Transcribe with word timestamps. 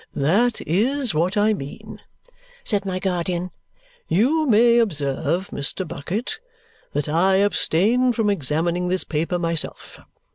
"That 0.15 0.61
is 0.61 1.13
what 1.13 1.37
I 1.37 1.53
mean," 1.53 2.01
said 2.63 2.87
my 2.87 2.97
guardian. 2.97 3.51
"You 4.07 4.47
may 4.47 4.79
observe, 4.79 5.49
Mr. 5.49 5.87
Bucket, 5.87 6.39
that 6.93 7.07
I 7.07 7.35
abstain 7.35 8.11
from 8.11 8.27
examining 8.27 8.87
this 8.87 9.03
paper 9.03 9.37
myself. 9.37 9.99